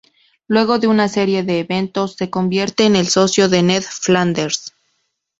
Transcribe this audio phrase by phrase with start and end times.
[0.47, 4.73] Luego de una serie de eventos, se convierte en el socio de Ned Flanders.